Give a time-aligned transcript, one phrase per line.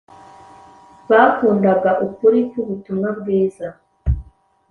[1.09, 3.67] bakundaga ukuri k’ubutumwa bwiza,